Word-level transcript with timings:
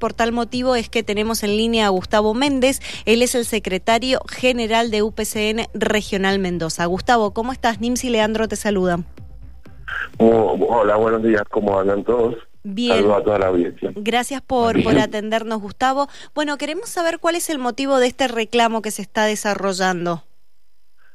Por 0.00 0.14
tal 0.14 0.32
motivo 0.32 0.74
es 0.74 0.88
que 0.88 1.02
tenemos 1.02 1.42
en 1.42 1.50
línea 1.50 1.86
a 1.86 1.90
Gustavo 1.90 2.32
Méndez, 2.32 2.80
él 3.04 3.20
es 3.20 3.34
el 3.34 3.44
secretario 3.44 4.20
general 4.28 4.90
de 4.90 5.02
UPCN 5.02 5.66
Regional 5.74 6.38
Mendoza. 6.38 6.86
Gustavo, 6.86 7.32
¿cómo 7.32 7.52
estás? 7.52 7.80
Nims 7.80 8.02
y 8.04 8.08
Leandro 8.08 8.48
te 8.48 8.56
saludan. 8.56 9.04
Oh, 10.16 10.56
hola, 10.68 10.96
buenos 10.96 11.22
días, 11.22 11.42
¿cómo 11.50 11.78
andan 11.78 12.02
todos? 12.02 12.36
Bien. 12.62 12.96
Saludos 12.96 13.18
a 13.18 13.24
toda 13.24 13.38
la 13.40 13.46
audiencia. 13.48 13.92
Gracias 13.94 14.40
por, 14.40 14.82
por 14.82 14.98
atendernos, 14.98 15.60
Gustavo. 15.60 16.08
Bueno, 16.34 16.56
queremos 16.56 16.88
saber 16.88 17.18
cuál 17.18 17.36
es 17.36 17.50
el 17.50 17.58
motivo 17.58 17.98
de 17.98 18.06
este 18.06 18.26
reclamo 18.26 18.80
que 18.80 18.90
se 18.90 19.02
está 19.02 19.26
desarrollando. 19.26 20.24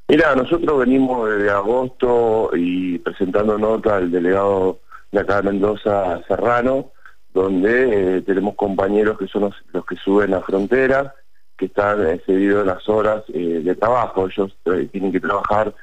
Mira, 0.08 0.36
nosotros 0.36 0.78
venimos 0.78 1.28
desde 1.28 1.50
agosto 1.50 2.52
y 2.56 3.00
presentando 3.00 3.58
nota 3.58 3.98
al 3.98 4.12
delegado 4.12 4.80
de 5.12 5.22
acá 5.22 5.38
de 5.38 5.50
Mendoza, 5.52 6.22
Serrano, 6.28 6.92
donde 7.36 8.18
eh, 8.18 8.22
tenemos 8.22 8.56
compañeros 8.56 9.20
que 9.20 9.28
son 9.28 9.54
los, 9.74 9.86
que 9.86 9.98
suben 9.98 10.32
la 10.32 10.42
frontera, 10.42 11.14
que 11.58 11.66
están 11.66 12.08
excedidos 12.10 12.62
en 12.62 12.68
las 12.68 12.88
horas 12.88 13.24
eh, 13.34 13.62
de 13.62 13.76
trabajo. 13.76 14.28
Ellos 14.28 14.56
eh, 14.64 14.88
tienen 14.90 15.12
que 15.12 15.20
trabajar 15.20 15.76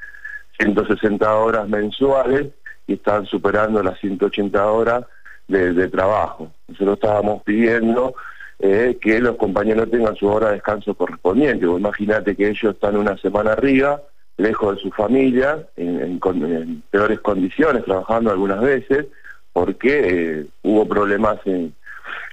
160 0.59 1.35
horas 1.35 1.69
mensuales 1.69 2.47
y 2.87 2.93
están 2.93 3.27
superando 3.27 3.83
las 3.83 3.99
180 3.99 4.71
horas 4.71 5.05
de, 5.47 5.87
trabajo. 5.89 6.51
Nosotros 6.67 6.95
estábamos 6.95 7.43
pidiendo 7.43 8.15
que 8.59 9.19
los 9.19 9.35
compañeros 9.35 9.91
tengan 9.91 10.15
su 10.15 10.27
hora 10.27 10.47
de 10.47 10.53
descanso 10.53 10.95
correspondiente. 10.95 11.65
Imagínate 11.65 12.35
que 12.35 12.49
ellos 12.49 12.73
están 12.73 12.95
una 12.95 13.17
semana 13.17 13.51
arriba, 13.51 14.01
lejos 14.37 14.75
de 14.75 14.81
su 14.81 14.89
familia, 14.91 15.67
en 15.75 16.81
peores 16.89 17.19
condiciones, 17.19 17.83
trabajando 17.83 18.31
algunas 18.31 18.61
veces, 18.61 19.07
porque 19.53 20.39
eh, 20.39 20.45
hubo 20.63 20.87
problemas 20.87 21.37
en, 21.45 21.73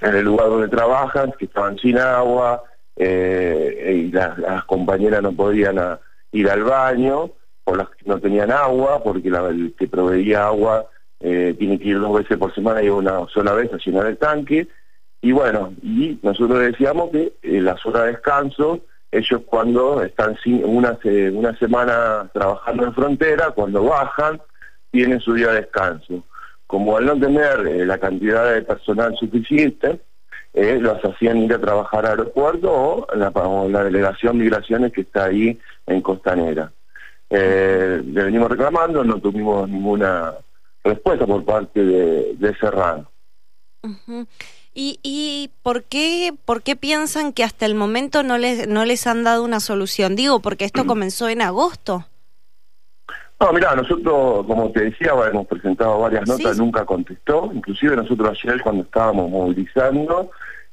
el 0.01 0.25
lugar 0.25 0.49
donde 0.49 0.67
trabajan, 0.67 1.31
que 1.37 1.45
estaban 1.45 1.77
sin 1.77 1.99
agua, 1.99 2.63
eh, 2.95 3.93
y 3.95 4.11
las, 4.11 4.65
compañeras 4.65 5.21
no 5.21 5.31
podían 5.31 5.79
ir 6.31 6.49
al 6.49 6.63
baño, 6.63 7.29
o 7.63 7.75
las 7.75 7.87
no 8.05 8.19
tenían 8.19 8.51
agua, 8.51 9.03
porque 9.03 9.29
el 9.29 9.75
que 9.77 9.87
proveía 9.87 10.47
agua 10.47 10.87
eh, 11.19 11.55
tiene 11.57 11.77
que 11.77 11.89
ir 11.89 11.99
dos 11.99 12.17
veces 12.17 12.37
por 12.37 12.53
semana 12.53 12.81
y 12.81 12.89
una 12.89 13.27
sola 13.27 13.53
vez 13.53 13.71
a 13.71 13.77
llenar 13.77 14.07
el 14.07 14.17
tanque. 14.17 14.67
Y 15.21 15.31
bueno, 15.31 15.71
y 15.83 16.19
nosotros 16.23 16.59
decíamos 16.59 17.11
que 17.11 17.33
las 17.43 17.85
horas 17.85 18.05
de 18.05 18.11
descanso, 18.13 18.79
ellos 19.11 19.41
cuando 19.45 20.01
están 20.01 20.35
una, 20.63 20.97
una 21.33 21.57
semana 21.59 22.27
trabajando 22.33 22.85
en 22.85 22.93
frontera, 22.95 23.51
cuando 23.51 23.83
bajan, 23.83 24.41
tienen 24.89 25.19
su 25.19 25.35
día 25.35 25.49
de 25.49 25.61
descanso 25.61 26.23
como 26.71 26.95
al 26.95 27.05
no 27.05 27.19
tener 27.19 27.67
eh, 27.67 27.85
la 27.85 27.97
cantidad 27.97 28.53
de 28.53 28.61
personal 28.61 29.13
suficiente, 29.17 29.99
eh, 30.53 30.77
los 30.79 31.03
hacían 31.03 31.39
ir 31.39 31.53
a 31.53 31.59
trabajar 31.59 32.05
al 32.05 32.11
aeropuerto 32.11 32.71
o 32.71 33.07
la, 33.13 33.29
la 33.67 33.83
delegación 33.83 34.37
migraciones 34.37 34.93
que 34.93 35.01
está 35.01 35.25
ahí 35.25 35.59
en 35.85 36.01
Costanera. 36.01 36.71
Eh, 37.29 38.01
le 38.05 38.23
venimos 38.23 38.49
reclamando, 38.49 39.03
no 39.03 39.19
tuvimos 39.19 39.67
ninguna 39.67 40.33
respuesta 40.81 41.25
por 41.25 41.43
parte 41.43 41.83
de, 41.83 42.55
Serrano. 42.57 43.11
¿Y, 44.73 44.97
¿Y, 45.03 45.51
por 45.63 45.83
qué 45.83 46.33
por 46.45 46.63
qué 46.63 46.77
piensan 46.77 47.33
que 47.33 47.43
hasta 47.43 47.65
el 47.65 47.75
momento 47.75 48.23
no 48.23 48.37
les 48.37 48.65
no 48.69 48.85
les 48.85 49.07
han 49.07 49.25
dado 49.25 49.43
una 49.43 49.59
solución? 49.59 50.15
Digo, 50.15 50.39
porque 50.39 50.63
esto 50.63 50.85
comenzó 50.87 51.27
en 51.27 51.41
agosto. 51.41 52.05
No, 53.41 53.51
mira, 53.51 53.75
nosotros, 53.75 54.45
como 54.45 54.69
te 54.69 54.85
decía, 54.85 55.13
hemos 55.27 55.47
presentado 55.47 55.99
varias 55.99 56.27
notas, 56.27 56.59
nunca 56.59 56.85
contestó. 56.85 57.49
Inclusive 57.51 57.95
nosotros 57.95 58.29
ayer 58.29 58.61
cuando 58.61 58.83
estábamos 58.83 59.31
movilizando, 59.31 60.29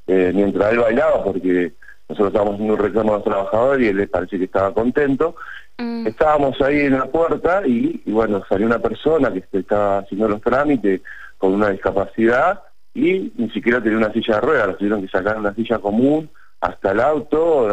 eh, 0.07 0.33
mientras 0.35 0.73
él 0.73 0.81
bailaba, 0.81 1.25
porque 1.25 1.73
nosotros 2.11 2.29
estábamos 2.29 2.55
haciendo 2.55 2.75
un 2.75 2.81
reclamo 2.81 3.13
a 3.13 3.17
los 3.17 3.25
trabajadores 3.25 3.87
y 3.87 3.89
él 3.89 3.97
le 3.97 4.07
parecía 4.07 4.39
que 4.39 4.45
estaba 4.45 4.75
contento, 4.75 5.35
mm. 5.79 6.09
estábamos 6.09 6.61
ahí 6.61 6.81
en 6.81 6.99
la 6.99 7.07
puerta 7.07 7.63
y, 7.67 8.03
bueno, 8.05 8.45
salió 8.47 8.67
una 8.67 8.81
persona 8.81 9.33
que 9.33 9.45
estaba 9.51 9.99
haciendo 10.01 10.29
los 10.29 10.43
trámites 10.43 11.01
con 11.39 11.55
una 11.55 11.71
discapacidad 11.71 12.65
y 12.93 13.33
ni 13.35 13.49
siquiera 13.49 13.83
tenía 13.83 13.97
una 13.97 14.13
silla 14.13 14.35
de 14.35 14.41
ruedas, 14.43 14.77
tuvieron 14.77 15.01
que 15.01 15.09
sacar 15.09 15.39
una 15.39 15.55
silla 15.55 15.79
común 15.79 16.29
hasta 16.61 16.91
el 16.91 17.01
auto, 17.01 17.67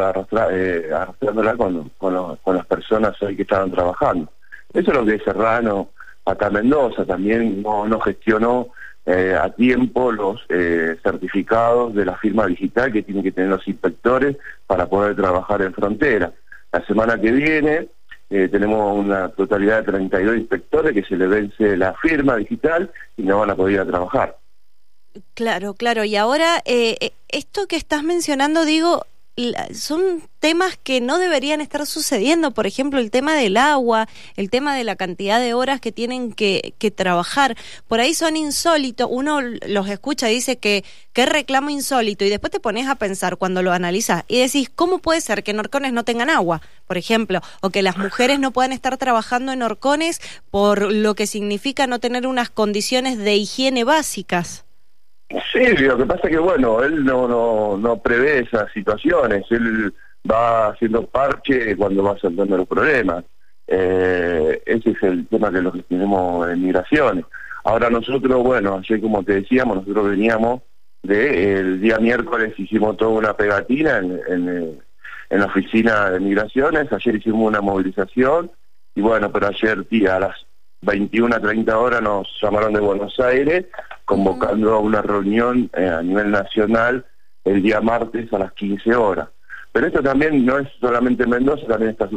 eh, 0.51 0.89
arrastrándola 0.93 1.57
con, 1.57 1.89
con 1.97 2.55
las 2.55 2.65
personas 2.65 3.21
ahí 3.21 3.35
que 3.35 3.41
estaban 3.41 3.71
trabajando. 3.71 4.31
Eso 4.75 4.91
es 4.91 4.97
lo 4.97 5.05
que 5.05 5.19
Serrano 5.19 5.89
acá 6.25 6.49
Mendoza 6.49 7.05
también 7.05 7.61
no, 7.61 7.87
no 7.87 7.99
gestionó 7.99 8.69
eh, 9.05 9.37
a 9.39 9.49
tiempo 9.51 10.11
los 10.11 10.41
eh, 10.49 10.97
certificados 11.01 11.93
de 11.93 12.05
la 12.05 12.17
firma 12.17 12.45
digital 12.47 12.91
que 12.91 13.03
tienen 13.03 13.23
que 13.23 13.31
tener 13.31 13.51
los 13.51 13.67
inspectores 13.67 14.35
para 14.67 14.87
poder 14.87 15.15
trabajar 15.15 15.61
en 15.61 15.73
frontera. 15.73 16.33
La 16.73 16.85
semana 16.85 17.19
que 17.21 17.31
viene 17.31 17.87
eh, 18.29 18.49
tenemos 18.51 18.97
una 18.97 19.29
totalidad 19.29 19.77
de 19.77 19.91
32 19.91 20.37
inspectores 20.37 20.93
que 20.93 21.03
se 21.03 21.15
les 21.15 21.29
vence 21.29 21.77
la 21.77 21.93
firma 21.93 22.35
digital 22.35 22.91
y 23.15 23.23
no 23.23 23.39
van 23.39 23.51
a 23.51 23.55
poder 23.55 23.87
trabajar. 23.87 24.37
Claro, 25.35 25.75
claro. 25.75 26.03
Y 26.03 26.17
ahora, 26.17 26.61
esto 26.65 27.67
que 27.67 27.77
estás 27.77 28.03
mencionando, 28.03 28.65
digo, 28.65 29.05
son 29.73 30.23
temas 30.39 30.77
que 30.81 31.01
no 31.01 31.17
deberían 31.17 31.59
estar 31.59 31.85
sucediendo, 31.85 32.51
por 32.51 32.67
ejemplo, 32.67 32.99
el 32.99 33.11
tema 33.11 33.33
del 33.33 33.57
agua, 33.57 34.07
el 34.37 34.49
tema 34.49 34.75
de 34.75 34.85
la 34.85 34.95
cantidad 34.95 35.39
de 35.39 35.53
horas 35.53 35.81
que 35.81 35.91
tienen 35.91 36.31
que, 36.31 36.73
que 36.77 36.89
trabajar, 36.89 37.57
por 37.87 37.99
ahí 37.99 38.13
son 38.13 38.37
insólitos, 38.37 39.09
uno 39.11 39.41
los 39.41 39.89
escucha 39.89 40.31
y 40.31 40.35
dice 40.35 40.57
que, 40.57 40.85
que 41.11 41.25
reclamo 41.25 41.69
insólito 41.69 42.23
y 42.23 42.29
después 42.29 42.51
te 42.51 42.59
pones 42.61 42.87
a 42.87 42.95
pensar 42.95 43.35
cuando 43.37 43.61
lo 43.61 43.73
analizas 43.73 44.23
y 44.27 44.39
decís, 44.39 44.69
¿cómo 44.73 44.99
puede 44.99 45.19
ser 45.19 45.43
que 45.43 45.51
en 45.51 45.59
Orcones 45.59 45.91
no 45.91 46.05
tengan 46.05 46.29
agua, 46.29 46.61
por 46.87 46.97
ejemplo, 46.97 47.41
o 47.61 47.71
que 47.71 47.81
las 47.81 47.97
mujeres 47.97 48.39
no 48.39 48.51
puedan 48.51 48.71
estar 48.71 48.97
trabajando 48.97 49.51
en 49.51 49.61
Orcones 49.63 50.21
por 50.49 50.93
lo 50.93 51.15
que 51.15 51.27
significa 51.27 51.87
no 51.87 51.99
tener 51.99 52.27
unas 52.27 52.49
condiciones 52.49 53.17
de 53.17 53.35
higiene 53.35 53.83
básicas? 53.83 54.64
Sí, 55.55 55.73
lo 55.85 55.95
que 55.95 56.05
pasa 56.05 56.23
es 56.25 56.31
que, 56.31 56.37
bueno, 56.37 56.83
él 56.83 57.05
no, 57.05 57.29
no, 57.29 57.77
no 57.77 57.97
prevé 58.01 58.39
esas 58.39 58.69
situaciones, 58.73 59.45
él 59.49 59.93
va 60.29 60.67
haciendo 60.67 61.07
parche 61.07 61.77
cuando 61.77 62.03
va 62.03 62.19
saltando 62.19 62.57
los 62.57 62.67
problemas. 62.67 63.23
Eh, 63.65 64.61
ese 64.65 64.89
es 64.89 65.03
el 65.03 65.25
tema 65.27 65.53
que 65.53 65.61
lo 65.61 65.71
que 65.71 65.83
tenemos 65.83 66.49
en 66.49 66.61
migraciones. 66.61 67.23
Ahora 67.63 67.89
nosotros, 67.89 68.43
bueno, 68.43 68.79
ayer 68.79 68.99
como 68.99 69.23
te 69.23 69.35
decíamos, 69.35 69.77
nosotros 69.77 70.09
veníamos 70.09 70.61
de 71.03 71.59
el 71.59 71.79
día 71.79 71.99
miércoles 71.99 72.53
hicimos 72.57 72.97
toda 72.97 73.11
una 73.11 73.33
pegatina 73.37 73.99
en, 73.99 74.21
en, 74.27 75.39
la 75.39 75.45
oficina 75.45 76.09
de 76.09 76.19
migraciones, 76.19 76.91
ayer 76.91 77.15
hicimos 77.15 77.47
una 77.47 77.61
movilización 77.61 78.51
y 78.93 78.99
bueno, 78.99 79.31
pero 79.31 79.47
ayer 79.47 79.85
tía, 79.85 80.17
a 80.17 80.19
las 80.19 80.35
21 80.81 81.33
a 81.33 81.39
30 81.39 81.79
horas 81.79 82.01
nos 82.01 82.27
llamaron 82.41 82.73
de 82.73 82.81
Buenos 82.81 83.17
Aires 83.21 83.65
convocando 84.05 84.73
a 84.73 84.79
una 84.79 85.01
reunión 85.01 85.69
eh, 85.75 85.87
a 85.87 86.01
nivel 86.01 86.31
nacional 86.31 87.05
el 87.43 87.61
día 87.61 87.81
martes 87.81 88.31
a 88.33 88.39
las 88.39 88.53
15 88.53 88.95
horas. 88.95 89.29
Pero 89.71 89.87
esto 89.87 90.01
también 90.01 90.45
no 90.45 90.57
es 90.57 90.69
solamente 90.79 91.23
en 91.23 91.31
Mendoza, 91.31 91.67
también 91.67 91.91
está 91.91 92.09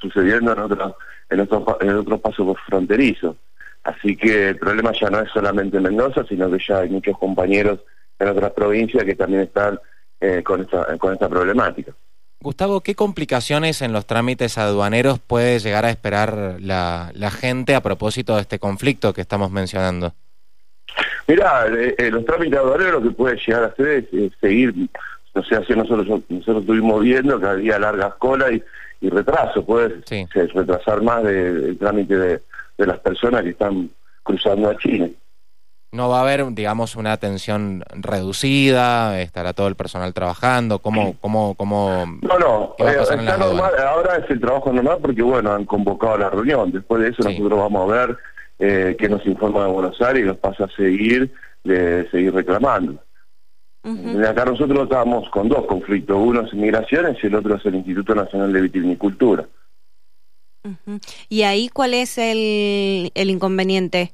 sucediendo 0.00 0.52
en 0.52 0.58
otros 0.58 0.94
en 1.30 1.40
otros 1.40 1.62
en 1.80 1.90
otros 1.90 2.20
pasos 2.20 2.56
fronterizos. 2.66 3.36
Así 3.84 4.16
que 4.16 4.48
el 4.48 4.58
problema 4.58 4.92
ya 4.92 5.08
no 5.10 5.20
es 5.20 5.30
solamente 5.30 5.76
en 5.76 5.84
Mendoza, 5.84 6.24
sino 6.28 6.50
que 6.50 6.58
ya 6.66 6.80
hay 6.80 6.88
muchos 6.90 7.16
compañeros 7.18 7.80
en 8.18 8.28
otras 8.28 8.50
provincias 8.52 9.04
que 9.04 9.14
también 9.14 9.42
están 9.42 9.78
eh, 10.20 10.42
con 10.42 10.62
esta 10.62 10.96
con 10.98 11.12
esta 11.12 11.28
problemática. 11.28 11.92
Gustavo, 12.40 12.80
¿qué 12.80 12.94
complicaciones 12.94 13.82
en 13.82 13.92
los 13.92 14.06
trámites 14.06 14.58
aduaneros 14.58 15.18
puede 15.18 15.58
llegar 15.58 15.84
a 15.84 15.90
esperar 15.90 16.58
la, 16.60 17.30
gente 17.30 17.74
a 17.74 17.82
propósito 17.82 18.36
de 18.36 18.42
este 18.42 18.58
conflicto 18.58 19.12
que 19.12 19.22
estamos 19.22 19.50
mencionando? 19.50 20.14
Mirá, 21.28 21.66
eh, 21.68 21.94
eh, 21.98 22.10
los 22.10 22.24
trámites 22.24 22.58
aduaneros 22.58 23.02
lo 23.02 23.02
que 23.02 23.16
puede 23.16 23.36
llegar 23.36 23.64
a 23.64 23.66
hacer 23.66 24.06
es, 24.12 24.32
seguir, 24.40 24.74
no 25.34 25.42
sé, 25.42 25.56
así 25.56 25.74
nosotros, 25.74 26.22
nosotros 26.28 26.60
estuvimos 26.62 27.02
viendo 27.02 27.40
que 27.40 27.46
había 27.46 27.78
largas 27.78 28.14
colas 28.14 28.52
y, 28.52 28.62
retraso, 29.08 29.64
puede 29.64 30.02
retrasar 30.54 31.00
más 31.02 31.24
el 31.24 31.76
trámite 31.78 32.16
de, 32.16 32.42
de 32.78 32.86
las 32.86 32.98
personas 32.98 33.42
que 33.42 33.50
están 33.50 33.90
cruzando 34.22 34.70
a 34.70 34.76
Chile. 34.78 35.14
No 35.92 36.08
va 36.10 36.18
a 36.18 36.22
haber, 36.22 36.44
digamos, 36.52 36.96
una 36.96 37.12
atención 37.12 37.82
reducida, 37.90 39.20
estará 39.20 39.52
todo 39.52 39.68
el 39.68 39.76
personal 39.76 40.12
trabajando, 40.12 40.80
¿cómo, 40.80 41.16
cómo, 41.20 41.54
cómo 41.54 42.18
No, 42.22 42.38
no, 42.38 42.74
eh, 42.78 42.96
está 43.00 43.36
normal, 43.38 43.72
ahora 43.78 44.16
es 44.16 44.28
el 44.30 44.40
trabajo 44.40 44.72
normal 44.72 44.98
porque, 45.00 45.22
bueno, 45.22 45.52
han 45.52 45.64
convocado 45.64 46.18
la 46.18 46.28
reunión, 46.28 46.72
después 46.72 47.02
de 47.02 47.08
eso 47.10 47.22
nosotros 47.22 47.58
vamos 47.58 47.90
a 47.90 47.94
ver 47.94 48.18
eh, 48.58 48.96
qué 48.98 49.08
nos 49.08 49.24
informa 49.26 49.64
de 49.64 49.72
Buenos 49.72 50.00
Aires 50.00 50.22
y 50.22 50.26
nos 50.26 50.38
pasa 50.38 50.64
a 50.64 50.76
seguir, 50.76 51.32
de 51.64 52.08
seguir 52.10 52.34
reclamando. 52.34 53.02
Acá 54.28 54.44
nosotros 54.44 54.82
estábamos 54.82 55.28
con 55.30 55.48
dos 55.48 55.64
conflictos, 55.66 56.16
uno 56.20 56.40
es 56.40 56.52
migraciones 56.52 57.16
y 57.22 57.28
el 57.28 57.36
otro 57.36 57.54
es 57.54 57.64
el 57.66 57.76
Instituto 57.76 58.16
Nacional 58.16 58.52
de 58.52 58.62
Vitivinicultura. 58.62 59.46
¿Y 61.28 61.42
ahí 61.42 61.68
cuál 61.68 61.94
es 61.94 62.18
el, 62.18 63.12
el 63.14 63.30
inconveniente? 63.30 64.12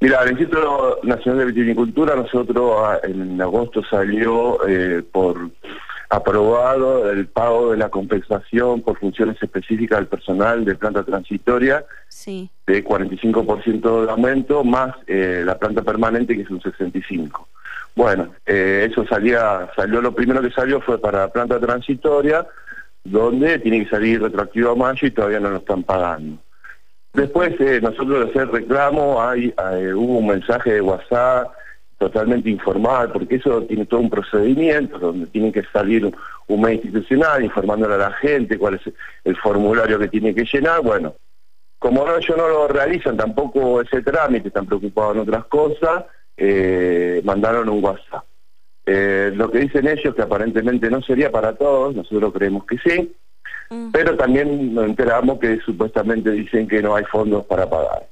Mira, 0.00 0.22
el 0.22 0.30
Instituto 0.30 0.98
Nacional 1.04 1.40
de 1.40 1.46
Vitivinicultura, 1.46 2.16
nosotros 2.16 2.72
ah, 2.78 2.98
en 3.04 3.40
agosto 3.40 3.82
salió 3.88 4.66
eh, 4.66 5.02
por 5.02 5.50
aprobado 6.08 7.10
el 7.10 7.26
pago 7.26 7.72
de 7.72 7.76
la 7.76 7.90
compensación 7.90 8.80
por 8.80 8.98
funciones 8.98 9.36
específicas 9.42 9.98
del 9.98 10.08
personal 10.08 10.64
de 10.64 10.74
planta 10.74 11.02
transitoria 11.02 11.84
sí. 12.08 12.50
de 12.66 12.84
45% 12.84 14.06
de 14.06 14.10
aumento, 14.10 14.64
más 14.64 14.94
eh, 15.06 15.42
la 15.44 15.58
planta 15.58 15.82
permanente 15.82 16.34
que 16.34 16.42
es 16.42 16.50
un 16.50 16.60
65%. 16.60 17.30
Bueno, 17.94 18.32
eh, 18.46 18.88
eso 18.90 19.04
salía, 19.06 19.68
salió, 19.74 20.00
lo 20.00 20.14
primero 20.14 20.40
que 20.40 20.52
salió 20.52 20.80
fue 20.80 21.00
para 21.00 21.18
la 21.20 21.32
planta 21.32 21.58
transitoria, 21.58 22.46
donde 23.02 23.58
tiene 23.58 23.84
que 23.84 23.90
salir 23.90 24.22
retroactivo 24.22 24.70
a 24.70 24.76
mayo 24.76 25.06
y 25.06 25.10
todavía 25.10 25.40
no 25.40 25.50
lo 25.50 25.56
están 25.58 25.82
pagando. 25.82 26.38
Después 27.12 27.60
eh, 27.60 27.80
nosotros 27.82 28.24
de 28.24 28.30
hacer 28.30 28.50
reclamo, 28.52 29.20
hay, 29.20 29.52
hubo 29.94 30.18
un 30.18 30.28
mensaje 30.28 30.74
de 30.74 30.80
WhatsApp 30.80 31.48
totalmente 31.98 32.48
informal, 32.48 33.10
porque 33.12 33.36
eso 33.36 33.62
tiene 33.64 33.84
todo 33.84 34.00
un 34.00 34.08
procedimiento 34.08 34.98
donde 34.98 35.26
tiene 35.26 35.52
que 35.52 35.64
salir 35.64 36.10
un 36.46 36.60
medio 36.60 36.76
institucional 36.76 37.44
informándole 37.44 37.94
a 37.94 37.98
la 37.98 38.12
gente 38.12 38.56
cuál 38.56 38.74
es 38.74 38.92
el 39.24 39.36
formulario 39.36 39.98
que 39.98 40.08
tiene 40.08 40.32
que 40.34 40.44
llenar. 40.44 40.80
Bueno, 40.80 41.16
como 41.78 42.06
no, 42.06 42.16
ellos 42.16 42.36
no 42.36 42.48
lo 42.48 42.68
realizan 42.68 43.16
tampoco 43.16 43.80
ese 43.80 44.02
trámite, 44.02 44.48
están 44.48 44.66
preocupados 44.66 45.16
en 45.16 45.22
otras 45.22 45.44
cosas, 45.46 46.04
eh, 46.36 47.20
mandaron 47.24 47.68
un 47.68 47.82
WhatsApp. 47.84 48.24
Eh, 48.86 49.32
lo 49.34 49.50
que 49.50 49.58
dicen 49.58 49.86
ellos, 49.86 50.14
que 50.14 50.22
aparentemente 50.22 50.88
no 50.90 51.02
sería 51.02 51.30
para 51.30 51.54
todos, 51.54 51.94
nosotros 51.94 52.32
creemos 52.32 52.64
que 52.64 52.78
sí, 52.78 53.14
mm. 53.70 53.90
pero 53.90 54.16
también 54.16 54.72
nos 54.72 54.86
enteramos 54.86 55.38
que 55.40 55.58
supuestamente 55.58 56.30
dicen 56.30 56.66
que 56.66 56.80
no 56.80 56.94
hay 56.94 57.04
fondos 57.04 57.44
para 57.44 57.68
pagar. 57.68 58.08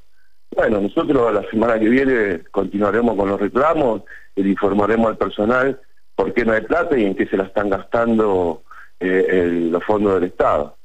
Bueno, 0.56 0.80
nosotros 0.80 1.34
la 1.34 1.48
semana 1.50 1.78
que 1.78 1.88
viene 1.88 2.42
continuaremos 2.50 3.14
con 3.14 3.28
los 3.28 3.38
reclamos 3.38 4.02
le 4.36 4.48
informaremos 4.48 5.08
al 5.08 5.18
personal 5.18 5.80
por 6.14 6.32
qué 6.32 6.46
no 6.46 6.52
hay 6.52 6.62
plata 6.62 6.98
y 6.98 7.04
en 7.04 7.14
qué 7.14 7.26
se 7.26 7.36
la 7.36 7.44
están 7.44 7.68
gastando 7.68 8.62
eh, 8.98 9.68
los 9.70 9.84
fondos 9.84 10.14
del 10.14 10.30
Estado. 10.30 10.76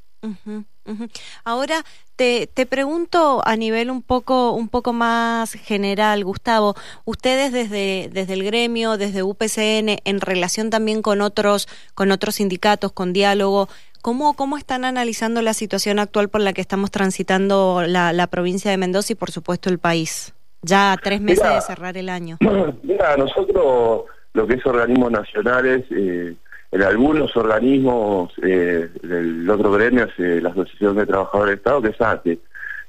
Ahora 1.46 1.84
te, 2.18 2.48
te 2.48 2.66
pregunto 2.66 3.42
a 3.46 3.56
nivel 3.56 3.90
un 3.90 4.02
poco 4.02 4.52
un 4.52 4.68
poco 4.68 4.92
más 4.94 5.54
general, 5.54 6.24
Gustavo, 6.26 6.76
ustedes 7.06 7.54
desde 7.54 8.10
desde 8.12 8.34
el 8.34 8.44
gremio, 8.44 8.98
desde 8.98 9.24
UPCN, 9.24 10.02
en 10.04 10.22
relación 10.22 10.70
también 10.70 11.02
con 11.02 11.22
otros 11.22 11.68
con 11.96 12.12
otros 12.12 12.36
sindicatos, 12.36 12.92
con 12.92 13.14
diálogo, 13.14 13.70
¿Cómo, 14.02 14.36
¿Cómo 14.36 14.58
están 14.58 14.86
analizando 14.86 15.42
la 15.42 15.54
situación 15.54 16.00
actual 16.00 16.30
por 16.30 16.42
la 16.42 16.54
que 16.54 16.62
estamos 16.62 16.92
transitando 16.92 17.84
la, 17.86 18.14
la 18.14 18.28
provincia 18.28 18.72
de 18.72 18.78
Mendoza 18.78 19.14
y 19.14 19.16
por 19.16 19.32
supuesto 19.32 19.70
el 19.70 19.80
país? 19.80 20.34
Ya 20.62 20.94
a 20.94 20.98
tres 20.98 21.22
meses 21.22 21.48
de 21.48 21.62
cerrar 21.62 21.98
el 21.98 22.10
año. 22.10 22.38
Mira, 22.84 23.18
nosotros 23.18 24.04
lo 24.34 24.48
que 24.48 24.56
es 24.56 24.66
organismos 24.66 25.12
nacionales, 25.12 25.86
eh, 25.92 26.36
en 26.72 26.82
algunos 26.84 27.36
organismos 27.36 28.32
eh, 28.42 28.90
del 29.02 29.50
otro 29.50 29.72
gremio 29.72 30.06
es 30.06 30.42
la 30.42 30.50
Asociación 30.50 30.96
de 30.96 31.06
Trabajadores 31.06 31.52
del 31.52 31.58
Estado, 31.58 31.82
que 31.82 31.90
es 31.90 32.02
ATE, 32.02 32.40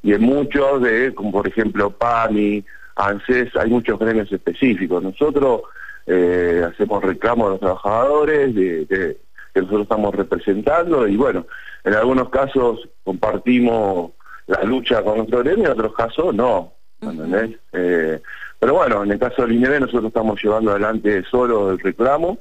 y 0.03 0.13
en 0.13 0.23
muchos, 0.23 0.83
de 0.83 1.15
como 1.15 1.33
por 1.33 1.49
ejemplo 1.49 1.91
PAMI, 1.91 2.65
ANSES, 2.97 3.57
hay 3.57 3.71
muchos 3.71 3.99
gremios 3.99 4.31
específicos. 4.31 5.03
Nosotros 5.03 5.63
eh, 6.07 6.65
hacemos 6.69 7.03
reclamos 7.03 7.47
a 7.47 7.51
los 7.51 7.61
trabajadores 7.61 8.55
de, 8.55 9.19
que 9.53 9.61
nosotros 9.61 9.83
estamos 9.83 10.15
representando 10.15 11.07
y 11.07 11.17
bueno, 11.17 11.47
en 11.85 11.95
algunos 11.95 12.29
casos 12.31 12.89
compartimos 13.05 14.13
la 14.47 14.63
lucha 14.65 15.03
con 15.03 15.19
nuestro 15.19 15.41
gremio, 15.41 15.67
en 15.67 15.73
otros 15.73 15.95
casos 15.95 16.35
no. 16.35 16.73
eh, 17.73 18.21
pero 18.59 18.75
bueno, 18.75 19.03
en 19.03 19.13
el 19.13 19.19
caso 19.19 19.43
del 19.43 19.53
INEB 19.53 19.81
nosotros 19.81 20.07
estamos 20.07 20.43
llevando 20.43 20.71
adelante 20.71 21.25
solo 21.31 21.73
el 21.73 21.79
reclamo 21.79 22.39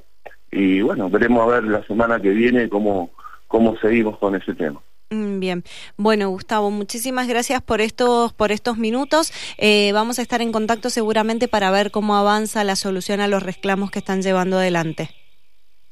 y 0.52 0.82
bueno, 0.82 1.10
veremos 1.10 1.42
a 1.42 1.54
ver 1.54 1.64
la 1.64 1.86
semana 1.86 2.20
que 2.20 2.30
viene 2.30 2.70
cómo, 2.70 3.12
cómo 3.48 3.78
seguimos 3.78 4.18
con 4.18 4.36
ese 4.36 4.54
tema. 4.54 4.82
Mm, 5.10 5.40
bien, 5.40 5.64
bueno 5.98 6.30
Gustavo, 6.30 6.72
muchísimas 6.72 7.28
gracias 7.28 7.62
por 7.62 7.82
estos 7.82 8.32
por 8.34 8.52
estos 8.52 8.78
minutos. 8.78 9.34
Eh, 9.58 9.92
vamos 9.94 10.20
a 10.20 10.22
estar 10.22 10.42
en 10.42 10.52
contacto 10.54 10.90
seguramente 10.90 11.48
para 11.50 11.70
ver 11.72 11.92
cómo 11.92 12.16
avanza 12.16 12.64
la 12.64 12.78
solución 12.78 13.20
a 13.20 13.28
los 13.28 13.44
reclamos 13.44 13.92
que 13.92 14.00
están 14.00 14.22
llevando 14.22 14.58
adelante. 14.58 15.10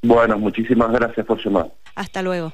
Bueno, 0.01 0.37
muchísimas 0.37 0.91
gracias 0.91 1.25
por 1.25 1.43
llamar. 1.43 1.71
Hasta 1.95 2.21
luego. 2.21 2.53